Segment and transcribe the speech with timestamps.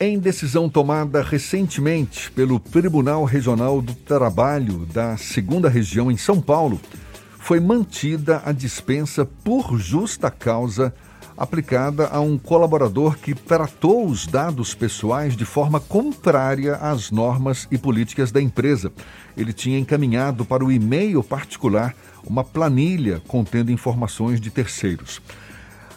[0.00, 6.80] Em decisão tomada recentemente pelo Tribunal Regional do Trabalho da Segunda Região em São Paulo,
[7.40, 10.94] foi mantida a dispensa por justa causa
[11.36, 17.76] aplicada a um colaborador que tratou os dados pessoais de forma contrária às normas e
[17.76, 18.92] políticas da empresa.
[19.36, 21.92] Ele tinha encaminhado para o e-mail particular
[22.24, 25.20] uma planilha contendo informações de terceiros.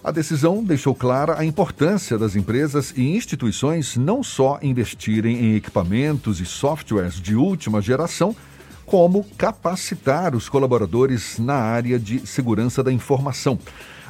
[0.03, 6.39] A decisão deixou clara a importância das empresas e instituições não só investirem em equipamentos
[6.39, 8.35] e softwares de última geração,
[8.83, 13.59] como capacitar os colaboradores na área de segurança da informação.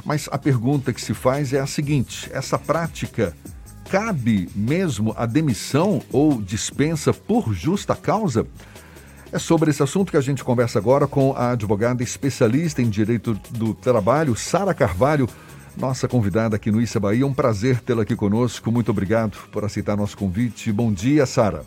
[0.05, 3.35] Mas a pergunta que se faz é a seguinte: essa prática
[3.89, 8.47] cabe mesmo a demissão ou dispensa por justa causa?
[9.29, 13.33] É sobre esse assunto que a gente conversa agora com a advogada especialista em direito
[13.51, 15.27] do trabalho, Sara Carvalho
[15.77, 17.25] nossa convidada aqui no Issa Bahia.
[17.25, 18.71] Um prazer tê-la aqui conosco.
[18.71, 20.71] Muito obrigado por aceitar nosso convite.
[20.71, 21.63] Bom dia, Sara.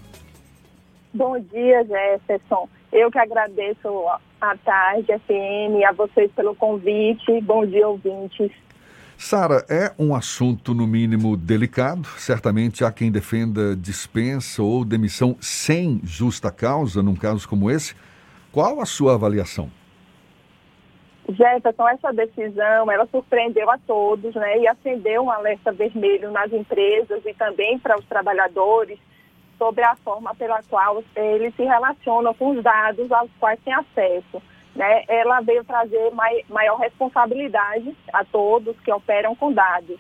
[1.13, 2.69] Bom dia, Jefferson.
[2.93, 3.89] Eu que agradeço
[4.41, 7.41] a tarde, FM, a vocês pelo convite.
[7.41, 8.51] Bom dia, ouvintes.
[9.17, 12.07] Sara, é um assunto, no mínimo, delicado.
[12.19, 17.95] Certamente há quem defenda dispensa ou demissão sem justa causa, num caso como esse.
[18.53, 19.71] Qual a sua avaliação?
[21.29, 27.25] Jefferson, essa decisão, ela surpreendeu a todos, né, e acendeu um alerta vermelho nas empresas
[27.25, 28.99] e também para os trabalhadores
[29.57, 34.43] sobre a forma pela qual eles se relacionam com os dados aos quais têm acesso.
[34.75, 35.05] Né?
[35.09, 39.99] Ela veio trazer mai, maior responsabilidade a todos que operam com dados.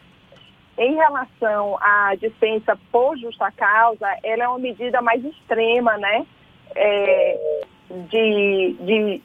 [0.77, 6.27] Em relação à dispensa por justa causa, ela é uma medida mais extrema, né?
[6.75, 7.61] É,
[8.09, 9.23] de, de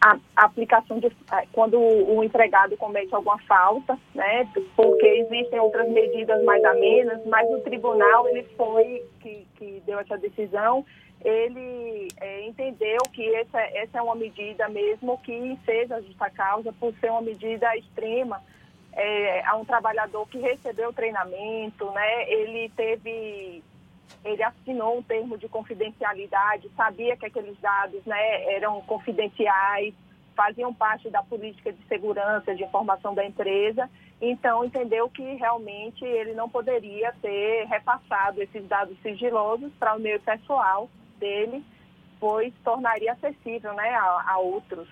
[0.00, 1.10] a, aplicação de
[1.52, 4.48] quando o empregado comete alguma falta, né?
[4.76, 10.16] Porque existem outras medidas mais amenas, mas o tribunal ele foi que, que deu essa
[10.16, 10.84] decisão,
[11.24, 16.94] ele é, entendeu que essa, essa é uma medida mesmo que seja justa causa por
[17.00, 18.40] ser uma medida extrema
[18.92, 22.30] é, a um trabalhador que recebeu treinamento, né?
[22.30, 23.62] Ele teve
[24.24, 29.94] ele assinou um termo de confidencialidade, sabia que aqueles dados né, eram confidenciais,
[30.36, 33.88] faziam parte da política de segurança de informação da empresa,
[34.20, 40.20] então entendeu que realmente ele não poderia ter repassado esses dados sigilosos para o meio
[40.20, 40.88] pessoal
[41.18, 41.64] dele,
[42.20, 44.88] pois tornaria acessível né, a, a outros.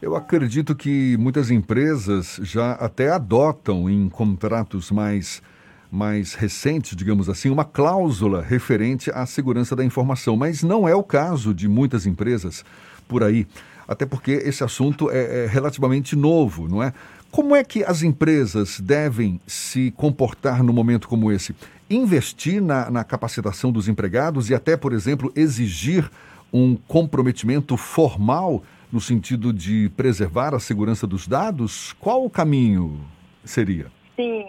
[0.00, 5.42] Eu acredito que muitas empresas já até adotam em contratos mais
[5.90, 11.02] mais recentes, digamos assim, uma cláusula referente à segurança da informação, mas não é o
[11.02, 12.64] caso de muitas empresas
[13.08, 13.46] por aí,
[13.86, 16.92] até porque esse assunto é, é relativamente novo, não é?
[17.30, 21.54] Como é que as empresas devem se comportar no momento como esse?
[21.88, 26.10] Investir na, na capacitação dos empregados e até, por exemplo, exigir
[26.52, 31.94] um comprometimento formal no sentido de preservar a segurança dos dados?
[32.00, 33.00] Qual o caminho
[33.44, 33.86] seria?
[34.16, 34.46] Sim,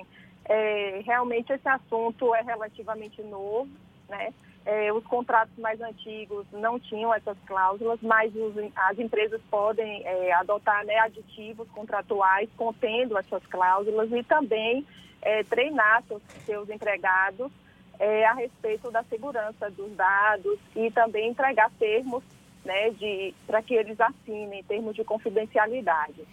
[0.48, 3.70] é, realmente esse assunto é relativamente novo,
[4.10, 4.34] né?
[4.66, 10.34] É, os contratos mais antigos não tinham essas cláusulas, mas os, as empresas podem é,
[10.34, 14.86] adotar né, aditivos contratuais contendo essas cláusulas e também
[15.22, 17.50] é, treinar seus, seus empregados
[17.98, 22.22] é, a respeito da segurança dos dados e também entregar termos
[22.66, 22.94] né,
[23.46, 26.28] para que eles assinem, termos de confidencialidade.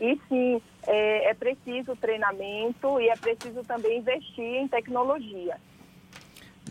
[0.00, 5.56] E sim, é, é preciso treinamento e é preciso também investir em tecnologia.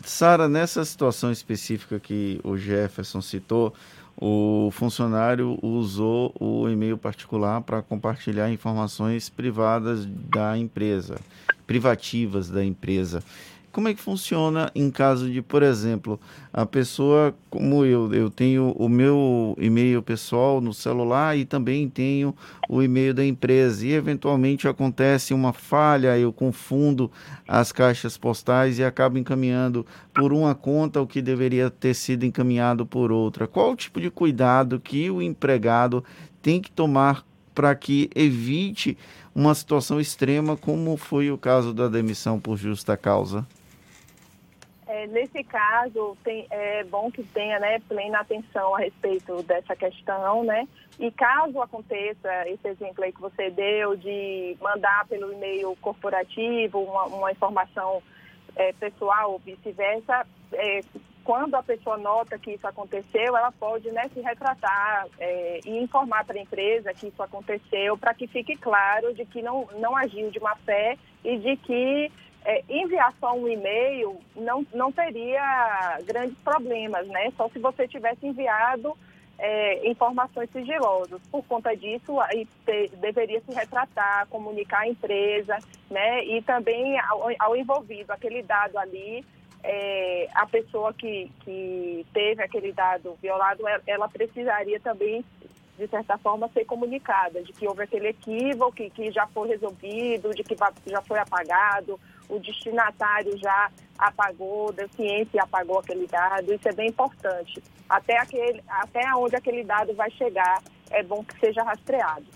[0.02, 3.74] Sara, nessa situação específica que o Jefferson citou,
[4.20, 11.20] o funcionário usou o e-mail particular para compartilhar informações privadas da empresa,
[11.66, 13.22] privativas da empresa.
[13.70, 16.18] Como é que funciona em caso de, por exemplo,
[16.52, 22.34] a pessoa, como eu, eu tenho o meu e-mail pessoal no celular e também tenho
[22.68, 27.10] o e-mail da empresa e eventualmente acontece uma falha, eu confundo
[27.46, 32.86] as caixas postais e acabo encaminhando por uma conta o que deveria ter sido encaminhado
[32.86, 33.46] por outra.
[33.46, 36.02] Qual o tipo de cuidado que o empregado
[36.40, 37.22] tem que tomar
[37.54, 38.96] para que evite
[39.34, 43.46] uma situação extrema como foi o caso da demissão por justa causa?
[44.98, 50.42] É, nesse caso, tem, é bom que tenha né, plena atenção a respeito dessa questão,
[50.42, 50.66] né?
[50.98, 57.04] E caso aconteça esse exemplo aí que você deu de mandar pelo e-mail corporativo uma,
[57.04, 58.02] uma informação
[58.56, 60.80] é, pessoal ou vice-versa, é,
[61.22, 66.24] quando a pessoa nota que isso aconteceu, ela pode né, se retratar é, e informar
[66.24, 70.28] para a empresa que isso aconteceu, para que fique claro de que não, não agiu
[70.28, 72.10] de má fé e de que
[72.48, 77.30] é, enviar só um e-mail não, não teria grandes problemas, né?
[77.36, 78.96] Só se você tivesse enviado
[79.38, 81.20] é, informações sigilosas.
[81.30, 85.58] Por conta disso, aí te, deveria se retratar, comunicar a empresa,
[85.90, 86.24] né?
[86.24, 89.22] E também ao, ao envolvido aquele dado ali,
[89.62, 95.22] é, a pessoa que, que teve aquele dado violado, ela precisaria também
[95.76, 100.34] de certa forma, ser comunicada, de que houve aquele equívoco, que, que já foi resolvido,
[100.34, 100.56] de que
[100.86, 106.88] já foi apagado, o destinatário já apagou, da ciência apagou aquele dado, isso é bem
[106.88, 107.62] importante.
[107.88, 112.26] Até, aquele, até onde aquele dado vai chegar, é bom que seja rastreado.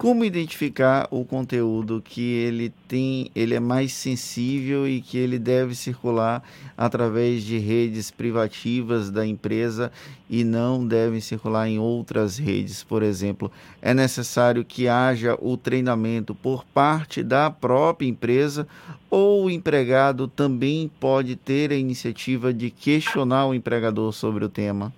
[0.00, 5.74] Como identificar o conteúdo que ele tem, ele é mais sensível e que ele deve
[5.74, 6.42] circular
[6.74, 9.92] através de redes privativas da empresa
[10.30, 13.52] e não deve circular em outras redes, por exemplo,
[13.82, 18.66] é necessário que haja o treinamento por parte da própria empresa
[19.10, 24.94] ou o empregado também pode ter a iniciativa de questionar o empregador sobre o tema?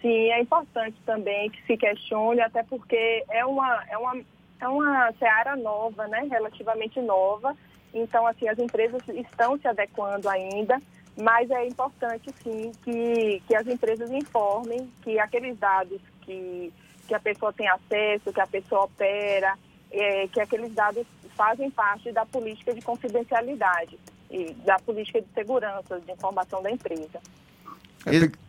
[0.00, 4.16] Sim, é importante também que se questione, até porque é uma, é uma,
[4.60, 6.26] é uma seara nova, né?
[6.30, 7.56] relativamente nova.
[7.92, 10.80] Então, assim, as empresas estão se adequando ainda,
[11.16, 16.72] mas é importante, sim, que, que as empresas informem que aqueles dados que,
[17.08, 19.58] que a pessoa tem acesso, que a pessoa opera,
[19.90, 23.98] é, que aqueles dados fazem parte da política de confidencialidade
[24.30, 27.20] e da política de segurança de informação da empresa.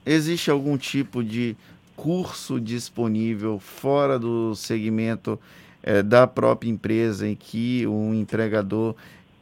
[0.06, 1.56] Existe algum tipo de
[1.96, 5.40] curso disponível fora do segmento
[5.84, 8.96] é, da própria empresa em que o empregador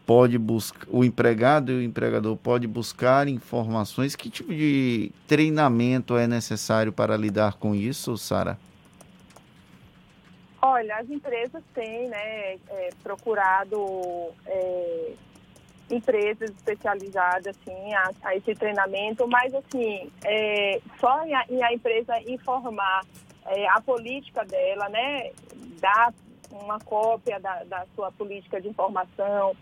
[0.07, 4.15] pode buscar, o empregado e o empregador pode buscar informações?
[4.15, 8.57] Que tipo de treinamento é necessário para lidar com isso, Sara?
[10.61, 15.11] Olha, as empresas têm né, é, procurado é,
[15.89, 21.73] empresas especializadas assim, a, a, esse treinamento, mas assim, é, só em a, em a,
[21.73, 23.05] empresa informar
[23.45, 25.31] é, a política dela, né,
[25.79, 26.13] dar
[26.51, 29.55] uma cópia da, da sua política de informação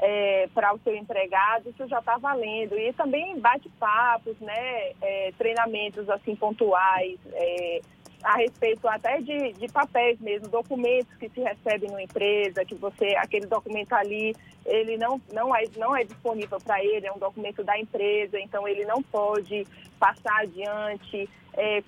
[0.00, 2.78] é, para o seu empregado, isso já está valendo.
[2.78, 7.80] E também bate-papos, né, é, treinamentos assim pontuais, é,
[8.22, 13.14] a respeito até de, de papéis mesmo, documentos que se recebem numa empresa, que você,
[13.16, 14.34] aquele documento ali,
[14.66, 18.66] ele não, não, é, não é disponível para ele, é um documento da empresa, então
[18.66, 19.66] ele não pode
[19.98, 21.28] passar adiante.
[21.54, 21.82] É,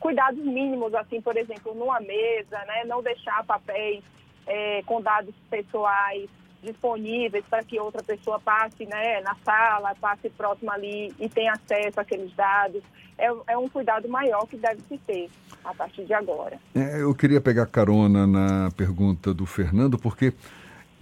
[0.00, 4.02] cuidados mínimos, assim, por exemplo, numa mesa, né, não deixar papéis
[4.46, 6.28] é, com dados pessoais
[6.62, 12.00] disponíveis para que outra pessoa passe né, na sala, passe próximo ali e tenha acesso
[12.00, 12.82] àqueles dados.
[13.18, 15.28] É, é um cuidado maior que deve se ter
[15.64, 16.58] a partir de agora.
[16.74, 20.32] É, eu queria pegar carona na pergunta do Fernando, porque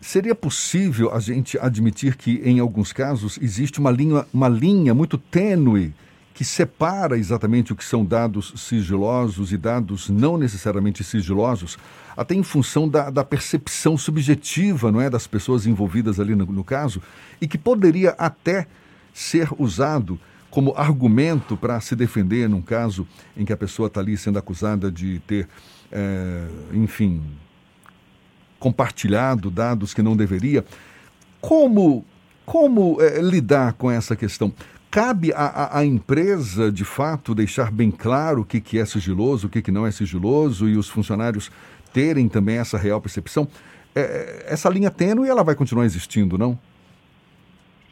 [0.01, 5.17] seria possível a gente admitir que, em alguns casos, existe uma linha, uma linha muito
[5.17, 5.95] tênue
[6.41, 11.77] que separa exatamente o que são dados sigilosos e dados não necessariamente sigilosos,
[12.17, 16.65] até em função da, da percepção subjetiva não é, das pessoas envolvidas ali no, no
[16.65, 17.03] caso,
[17.43, 18.67] e que poderia até
[19.13, 20.19] ser usado
[20.51, 24.91] como argumento para se defender num caso em que a pessoa está ali sendo acusada
[24.91, 25.47] de ter,
[25.93, 27.23] é, enfim,
[28.59, 30.65] compartilhado dados que não deveria.
[31.39, 32.03] Como,
[32.47, 34.51] como é, lidar com essa questão?
[34.91, 39.63] Cabe à, empresa, de fato, deixar bem claro o que, que é sigiloso, o que,
[39.63, 41.49] que não é sigiloso e os funcionários
[41.93, 43.47] terem também essa real percepção.
[43.95, 46.59] É, essa linha tênue ela vai continuar existindo, não?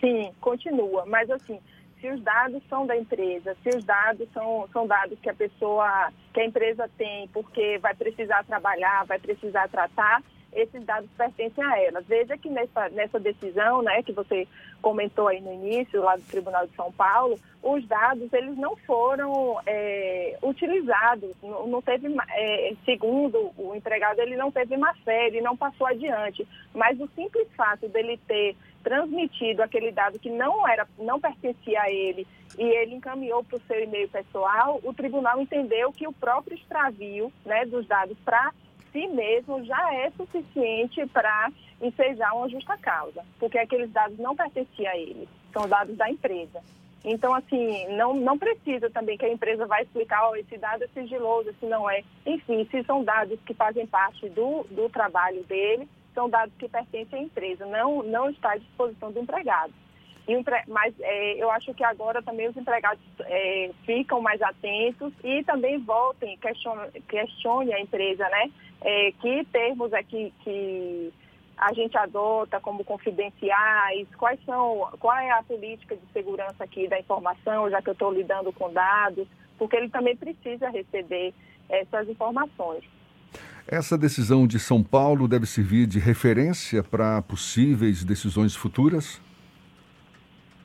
[0.01, 1.07] Sim, continua.
[1.07, 1.61] Mas assim,
[2.01, 6.13] se os dados são da empresa, se os dados são, são dados que a pessoa,
[6.33, 10.21] que a empresa tem, porque vai precisar trabalhar, vai precisar tratar,
[10.61, 12.01] esses dados pertencem a ela.
[12.01, 14.47] Veja que nessa, nessa decisão, né, que você
[14.83, 19.61] comentou aí no início, lá do Tribunal de São Paulo, os dados eles não foram
[19.67, 25.41] é, utilizados, não, não teve, é, segundo o empregado, ele não teve má fé, ele
[25.41, 26.47] não passou adiante.
[26.75, 31.91] Mas o simples fato dele ter transmitido aquele dado que não era, não pertencia a
[31.91, 36.57] ele e ele encaminhou para o seu e-mail pessoal, o tribunal entendeu que o próprio
[36.57, 38.53] extravio né, dos dados para
[38.93, 44.91] si mesmo já é suficiente para ensejar uma justa causa, porque aqueles dados não pertenciam
[44.91, 46.61] a ele, são dados da empresa.
[47.05, 50.89] Então, assim, não, não precisa também que a empresa vai explicar, oh, esse dado é
[50.89, 52.03] sigiloso, esse não é.
[52.27, 57.21] Enfim, se são dados que fazem parte do, do trabalho dele, são dados que pertencem
[57.21, 59.73] à empresa, não, não está à disposição do empregado.
[60.67, 65.79] Mas é, eu acho que agora também os empregados é, ficam mais atentos e também
[65.79, 68.51] voltem, questionem, questione a empresa, né?
[68.81, 71.13] É, que termos aqui que,
[71.59, 76.99] a gente adota como confidenciais, quais são, qual é a política de segurança aqui da
[76.99, 79.27] informação, já que eu estou lidando com dados,
[79.59, 81.35] porque ele também precisa receber
[81.69, 82.85] essas informações.
[83.67, 89.21] Essa decisão de São Paulo deve servir de referência para possíveis decisões futuras?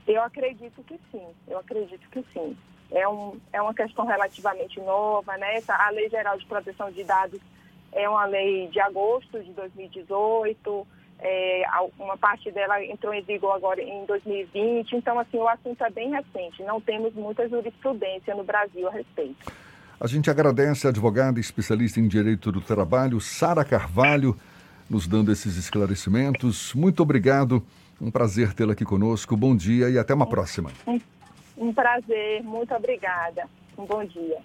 [0.07, 2.57] Eu acredito que sim, eu acredito que sim.
[2.91, 5.61] É, um, é uma questão relativamente nova, né?
[5.67, 7.39] A Lei Geral de Proteção de Dados
[7.91, 10.87] é uma lei de agosto de 2018,
[11.19, 11.63] é,
[11.97, 16.11] uma parte dela entrou em vigor agora em 2020, então assim, o assunto é bem
[16.11, 19.51] recente, não temos muita jurisprudência no Brasil a respeito.
[19.99, 24.37] A gente agradece a advogada especialista em direito do trabalho, Sara Carvalho,
[24.89, 26.73] nos dando esses esclarecimentos.
[26.73, 27.63] Muito obrigado,
[28.03, 29.37] um prazer tê-la aqui conosco.
[29.37, 30.71] Bom dia e até uma próxima.
[30.85, 30.99] Um,
[31.57, 33.47] um prazer, muito obrigada.
[33.77, 34.37] Um bom dia.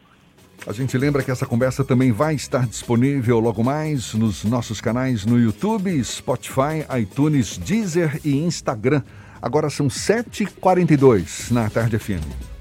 [0.66, 5.24] A gente lembra que essa conversa também vai estar disponível logo mais nos nossos canais
[5.24, 9.02] no YouTube, Spotify, iTunes, Deezer e Instagram.
[9.40, 12.57] Agora são 7h42 na Tarde FM.